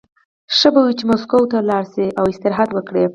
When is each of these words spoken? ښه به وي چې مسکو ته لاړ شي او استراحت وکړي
ښه 0.57 0.69
به 0.73 0.81
وي 0.85 0.93
چې 0.99 1.03
مسکو 1.09 1.39
ته 1.51 1.57
لاړ 1.69 1.83
شي 1.93 2.07
او 2.19 2.25
استراحت 2.31 2.69
وکړي 2.73 3.03